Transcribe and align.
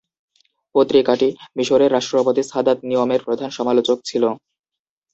পত্রিকাটি 0.75 1.27
মিশরের 1.57 1.93
রাষ্ট্রপতি 1.93 2.41
সাদাত 2.45 2.77
নিয়মের 2.89 3.21
প্রধান 3.27 3.49
সমালোচক 3.57 3.97
ছিল। 4.05 4.23